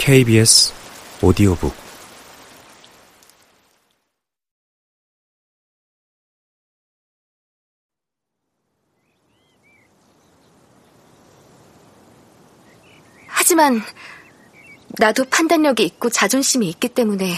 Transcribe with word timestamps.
KBS 0.00 0.72
오디오북 1.20 1.74
하지만 13.26 13.82
나도 14.98 15.26
판단력이 15.26 15.84
있고 15.84 16.08
자존심이 16.08 16.66
있기 16.70 16.88
때문에 16.88 17.34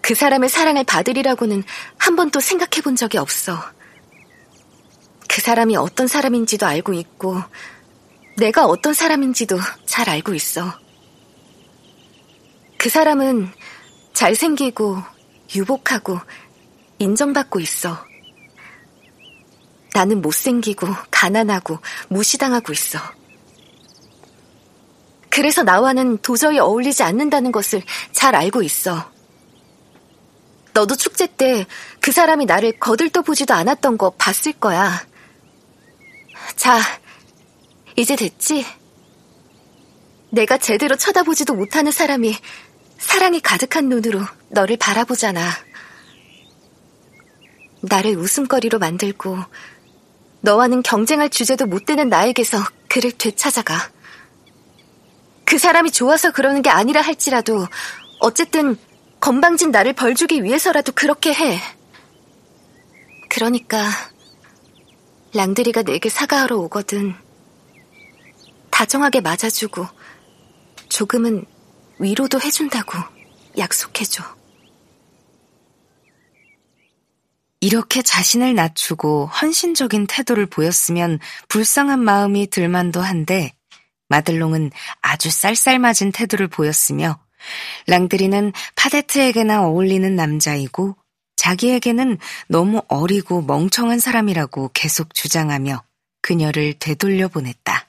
그 0.00 0.16
사람의 0.16 0.48
사랑을 0.48 0.82
받으리라고는 0.82 1.62
한 1.98 2.16
번도 2.16 2.40
생각해 2.40 2.82
본 2.82 2.96
적이 2.96 3.18
없어. 3.18 3.56
그 5.28 5.40
사람이 5.40 5.76
어떤 5.76 6.08
사람인지도 6.08 6.66
알고 6.66 6.92
있고, 6.94 7.40
내가 8.36 8.66
어떤 8.66 8.92
사람인지도 8.92 9.58
잘 9.86 10.10
알고 10.10 10.34
있어. 10.34 10.83
그 12.84 12.90
사람은 12.90 13.50
잘생기고, 14.12 14.98
유복하고, 15.56 16.20
인정받고 16.98 17.58
있어. 17.60 17.96
나는 19.94 20.20
못생기고, 20.20 20.88
가난하고, 21.10 21.78
무시당하고 22.10 22.74
있어. 22.74 22.98
그래서 25.30 25.62
나와는 25.62 26.18
도저히 26.18 26.58
어울리지 26.58 27.02
않는다는 27.02 27.52
것을 27.52 27.82
잘 28.12 28.34
알고 28.34 28.62
있어. 28.62 29.10
너도 30.74 30.94
축제 30.94 31.26
때 31.26 31.64
그 32.00 32.12
사람이 32.12 32.44
나를 32.44 32.78
거들떠 32.78 33.22
보지도 33.22 33.54
않았던 33.54 33.96
거 33.96 34.10
봤을 34.10 34.52
거야. 34.52 35.06
자, 36.54 36.78
이제 37.96 38.14
됐지? 38.14 38.66
내가 40.28 40.58
제대로 40.58 40.96
쳐다보지도 40.96 41.54
못하는 41.54 41.90
사람이 41.90 42.36
사랑이 43.04 43.38
가득한 43.38 43.90
눈으로 43.90 44.20
너를 44.48 44.78
바라보잖아. 44.78 45.42
나를 47.82 48.16
웃음거리로 48.16 48.78
만들고 48.78 49.38
너와는 50.40 50.82
경쟁할 50.82 51.28
주제도 51.28 51.66
못 51.66 51.84
되는 51.84 52.08
나에게서 52.08 52.58
그를 52.88 53.12
되찾아가. 53.12 53.90
그 55.44 55.58
사람이 55.58 55.90
좋아서 55.90 56.32
그러는 56.32 56.62
게 56.62 56.70
아니라 56.70 57.02
할지라도 57.02 57.68
어쨌든 58.20 58.78
건방진 59.20 59.70
나를 59.70 59.92
벌주기 59.92 60.42
위해서라도 60.42 60.92
그렇게 60.92 61.34
해. 61.34 61.60
그러니까 63.28 63.86
랑드리가 65.34 65.82
내게 65.82 66.08
사과하러 66.08 66.56
오거든. 66.56 67.14
다정하게 68.70 69.20
맞아주고 69.20 69.86
조금은 70.88 71.44
위로도 71.98 72.40
해준다고 72.40 72.98
약속해줘. 73.56 74.22
이렇게 77.60 78.02
자신을 78.02 78.54
낮추고 78.54 79.26
헌신적인 79.26 80.06
태도를 80.06 80.46
보였으면 80.46 81.18
불쌍한 81.48 81.98
마음이 81.98 82.48
들만도 82.48 83.00
한데 83.00 83.54
마들롱은 84.08 84.70
아주 85.00 85.30
쌀쌀맞은 85.30 86.12
태도를 86.12 86.48
보였으며 86.48 87.18
랑드리는 87.86 88.52
파데트에게나 88.76 89.64
어울리는 89.64 90.14
남자이고 90.14 90.96
자기에게는 91.36 92.18
너무 92.48 92.82
어리고 92.88 93.42
멍청한 93.42 93.98
사람이라고 93.98 94.70
계속 94.74 95.14
주장하며 95.14 95.82
그녀를 96.20 96.74
되돌려 96.78 97.28
보냈다. 97.28 97.88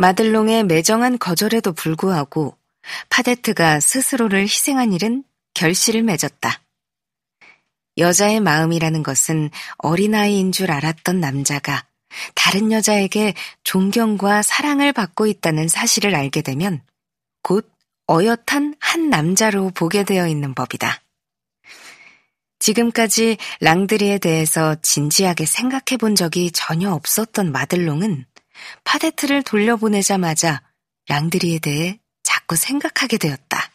마들롱의 0.00 0.64
매정한 0.64 1.18
거절에도 1.18 1.74
불구하고 1.74 2.56
파데트가 3.10 3.80
스스로를 3.80 4.40
희생한 4.44 4.94
일은 4.94 5.24
결실을 5.52 6.02
맺었다. 6.02 6.62
여자의 7.98 8.40
마음이라는 8.40 9.02
것은 9.02 9.50
어린아이인 9.76 10.52
줄 10.52 10.70
알았던 10.70 11.20
남자가 11.20 11.84
다른 12.34 12.72
여자에게 12.72 13.34
존경과 13.62 14.40
사랑을 14.40 14.94
받고 14.94 15.26
있다는 15.26 15.68
사실을 15.68 16.14
알게 16.14 16.40
되면 16.40 16.80
곧 17.42 17.70
어엿한 18.06 18.76
한 18.80 19.10
남자로 19.10 19.70
보게 19.74 20.04
되어 20.04 20.26
있는 20.28 20.54
법이다. 20.54 21.02
지금까지 22.58 23.36
랑드리에 23.60 24.16
대해서 24.16 24.76
진지하게 24.80 25.44
생각해 25.44 25.98
본 25.98 26.14
적이 26.14 26.52
전혀 26.52 26.90
없었던 26.90 27.52
마들롱은 27.52 28.24
파데트를 28.84 29.42
돌려보내자마자 29.42 30.62
랑드리에 31.08 31.58
대해 31.58 31.98
자꾸 32.22 32.56
생각하게 32.56 33.18
되었다. 33.18 33.70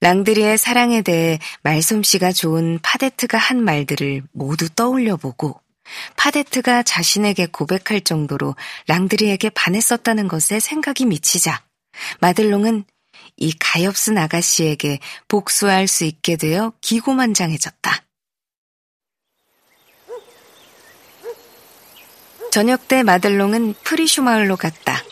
랑드리의 0.00 0.58
사랑에 0.58 1.02
대해 1.02 1.38
말솜씨가 1.62 2.32
좋은 2.32 2.78
파데트가 2.82 3.38
한 3.38 3.62
말들을 3.64 4.22
모두 4.32 4.68
떠올려 4.68 5.16
보고 5.16 5.60
파데트가 6.16 6.82
자신에게 6.82 7.46
고백할 7.46 8.02
정도로 8.02 8.54
랑드리에게 8.88 9.50
반했었다는 9.50 10.28
것에 10.28 10.60
생각이 10.60 11.06
미치자 11.06 11.64
마들롱은 12.20 12.84
이 13.38 13.52
가엾은 13.58 14.18
아가씨에게 14.18 14.98
복수할 15.28 15.88
수 15.88 16.04
있게 16.04 16.36
되어 16.36 16.72
기고만장해졌다. 16.80 18.05
저녁 22.56 22.88
때 22.88 23.02
마들롱은 23.02 23.74
프리슈 23.84 24.22
마을로 24.22 24.56
갔다. 24.56 25.04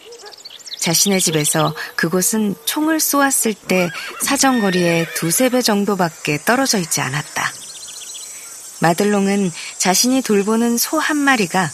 자신의 0.81 1.21
집에서 1.21 1.75
그곳은 1.95 2.55
총을 2.65 3.01
쏘았을 3.01 3.53
때 3.53 3.91
사정거리에 4.23 5.09
두세 5.15 5.51
배 5.51 5.61
정도밖에 5.61 6.39
떨어져 6.47 6.79
있지 6.79 7.03
않았다. 7.03 7.53
마들롱은 8.81 9.53
자신이 9.77 10.23
돌보는 10.23 10.79
소 10.79 10.99
한 10.99 11.19
마리가 11.19 11.71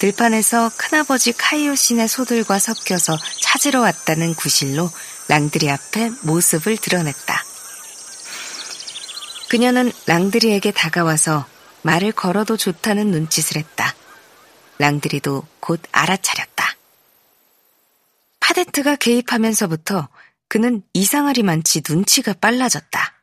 들판에서 0.00 0.72
큰아버지 0.76 1.32
카이오신의 1.32 2.08
소들과 2.08 2.58
섞여서 2.58 3.16
찾으러 3.40 3.82
왔다는 3.82 4.34
구실로 4.34 4.90
랑드리 5.28 5.70
앞에 5.70 6.10
모습을 6.22 6.76
드러냈다. 6.76 7.44
그녀는 9.48 9.92
랑드리에게 10.06 10.72
다가와서 10.72 11.46
말을 11.82 12.10
걸어도 12.10 12.56
좋다는 12.56 13.12
눈짓을 13.12 13.58
했다. 13.58 13.94
랑드리도 14.78 15.46
곧 15.60 15.80
알아차렸다. 15.92 16.74
파데트가 18.40 18.96
개입하면서부터 18.96 20.08
그는 20.48 20.82
이상하리만치 20.92 21.82
눈치가 21.88 22.34
빨라졌다. 22.40 23.14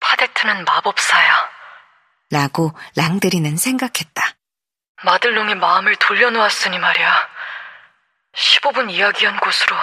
파데트는 0.00 0.64
마법사야. 0.64 1.50
라고 2.30 2.72
랑드리는 2.96 3.56
생각했다. 3.56 4.34
마들롱의 5.04 5.54
마음을 5.54 5.94
돌려놓았으니 5.96 6.78
말이야. 6.78 7.28
15분 8.34 8.90
이야기한 8.90 9.38
곳으로 9.40 9.76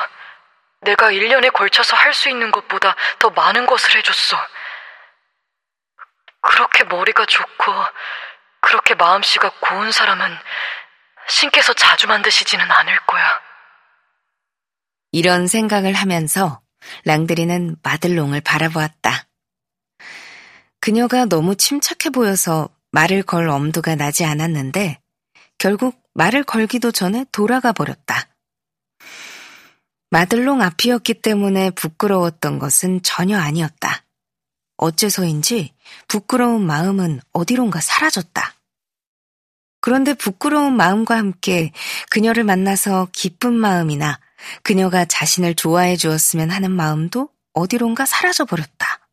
내가 0.82 1.10
1년에 1.12 1.52
걸쳐서 1.54 1.96
할 1.96 2.14
수 2.14 2.30
있는 2.30 2.52
것보다 2.52 2.96
더 3.20 3.30
많은 3.32 3.66
것을 3.66 3.96
해줬어. 3.96 4.38
그렇게 6.42 6.84
머리가 6.84 7.26
좋고 7.26 7.74
그렇게 8.66 8.96
마음씨가 8.96 9.52
고운 9.62 9.92
사람은 9.92 10.28
신께서 11.28 11.74
자주 11.74 12.08
만드시지는 12.08 12.70
않을 12.70 12.98
거야. 13.06 13.40
이런 15.12 15.48
생각을 15.48 15.94
하면서 15.94 16.62
랑드리는 17.06 17.78
마들롱을 17.84 18.42
바라보았다. 18.42 19.28
그녀가 20.80 21.26
너무 21.26 21.56
침착해 21.56 22.10
보여서 22.12 22.70
말을 22.92 23.24
걸 23.24 23.50
엄두가 23.50 23.96
나지 23.96 24.26
않았는데 24.26 25.00
결국 25.58 26.02
말을 26.16 26.44
걸기도 26.44 26.92
전에 26.92 27.26
돌아가 27.32 27.72
버렸다. 27.72 28.28
마들롱 30.10 30.62
앞이었기 30.62 31.22
때문에 31.22 31.70
부끄러웠던 31.72 32.60
것은 32.60 33.04
전혀 33.04 33.38
아니었다. 33.38 34.06
어째서인지 34.78 35.74
부끄러운 36.08 36.66
마음은 36.66 37.22
어디론가 37.32 37.80
사라졌다. 37.80 38.55
그런데 39.86 40.16
부끄러운 40.16 40.76
마음과 40.76 41.16
함께 41.16 41.72
그녀를 42.10 42.44
만나서 42.44 43.10
기쁜 43.12 43.54
마음이나 43.54 44.20
그녀가 44.64 45.06
자신을 45.06 45.54
좋아해 45.54 45.96
주었으면 45.96 46.50
하는 46.50 46.72
마음도 46.72 47.30
어디론가 47.54 48.08
사라져 48.08 48.46
버렸다. 48.46 49.08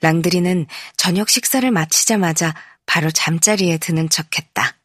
랑드리는 0.00 0.68
저녁 0.96 1.28
식사를 1.28 1.68
마치자마자 1.68 2.54
바로 2.86 3.10
잠자리에 3.10 3.78
드는 3.78 4.10
척 4.10 4.38
했다. 4.38 4.76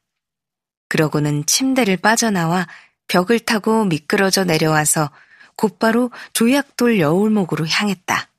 그러고는 0.90 1.46
침대를 1.46 1.98
빠져나와 1.98 2.68
벽을 3.10 3.42
타고 3.42 3.86
미끄러져 3.86 4.44
내려와서 4.44 5.12
곧바로 5.56 6.10
조약돌 6.34 7.00
여울목으로 7.00 7.68
향했다. 7.68 8.31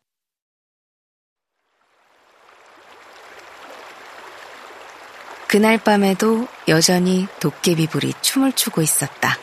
그날 5.52 5.76
밤에도 5.76 6.48
여전히 6.66 7.28
도깨비불이 7.38 8.14
춤을 8.22 8.52
추고 8.52 8.80
있었다. 8.80 9.36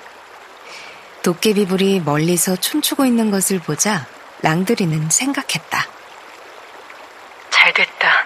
도깨비불이 1.21 2.01
멀리서 2.03 2.55
춤추고 2.55 3.05
있는 3.05 3.29
것을 3.29 3.59
보자 3.59 4.07
랑드리는 4.41 5.11
생각했다. 5.11 5.85
잘 7.51 7.73
됐다. 7.75 8.25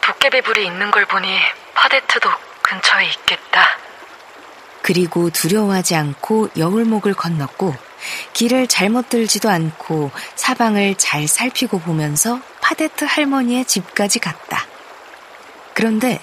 도깨비불이 0.00 0.64
있는 0.64 0.92
걸 0.92 1.06
보니 1.06 1.28
파데트도 1.74 2.30
근처에 2.62 3.06
있겠다. 3.06 3.66
그리고 4.80 5.30
두려워하지 5.30 5.96
않고 5.96 6.50
여울목을 6.56 7.14
건넜고 7.14 7.74
길을 8.32 8.68
잘못 8.68 9.08
들지도 9.08 9.50
않고 9.50 10.12
사방을 10.36 10.94
잘 10.94 11.26
살피고 11.26 11.80
보면서 11.80 12.40
파데트 12.60 13.06
할머니의 13.06 13.64
집까지 13.64 14.20
갔다. 14.20 14.64
그런데 15.74 16.20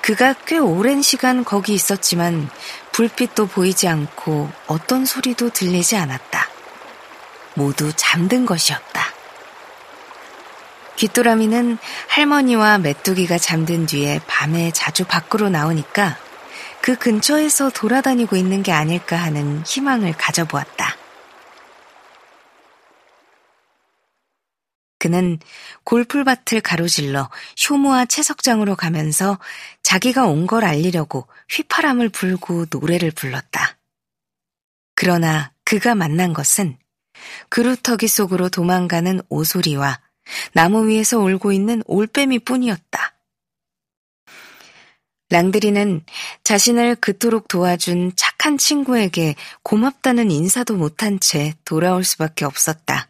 그가 0.00 0.34
꽤 0.46 0.58
오랜 0.58 1.02
시간 1.02 1.44
거기 1.44 1.74
있었지만 1.74 2.48
불빛도 2.92 3.46
보이지 3.46 3.88
않고 3.88 4.50
어떤 4.66 5.04
소리도 5.04 5.50
들리지 5.50 5.96
않았다. 5.96 6.48
모두 7.54 7.92
잠든 7.94 8.46
것이었다. 8.46 9.06
귀뚜라미는 10.96 11.78
할머니와 12.08 12.78
메뚜기가 12.78 13.38
잠든 13.38 13.86
뒤에 13.86 14.20
밤에 14.26 14.70
자주 14.70 15.04
밖으로 15.04 15.48
나오니까 15.50 16.16
그 16.80 16.96
근처에서 16.96 17.70
돌아다니고 17.70 18.36
있는 18.36 18.62
게 18.62 18.72
아닐까 18.72 19.16
하는 19.16 19.62
희망을 19.66 20.14
가져보았다. 20.16 20.95
그는 24.98 25.38
골풀밭을 25.84 26.60
가로질러 26.62 27.30
효모와 27.68 28.06
채석장으로 28.06 28.76
가면서 28.76 29.38
자기가 29.82 30.26
온 30.26 30.46
걸 30.46 30.64
알리려고 30.64 31.26
휘파람을 31.50 32.08
불고 32.08 32.66
노래를 32.70 33.10
불렀다. 33.10 33.78
그러나 34.94 35.52
그가 35.64 35.94
만난 35.94 36.32
것은 36.32 36.78
그루터기 37.48 38.08
속으로 38.08 38.48
도망가는 38.48 39.20
오소리와 39.28 40.00
나무 40.52 40.88
위에서 40.88 41.18
울고 41.18 41.52
있는 41.52 41.82
올빼미 41.86 42.40
뿐이었다. 42.40 43.14
랑드리는 45.28 46.04
자신을 46.44 46.94
그토록 46.96 47.48
도와준 47.48 48.12
착한 48.14 48.58
친구에게 48.58 49.34
고맙다는 49.64 50.30
인사도 50.30 50.76
못한 50.76 51.18
채 51.18 51.54
돌아올 51.64 52.04
수밖에 52.04 52.44
없었다. 52.44 53.08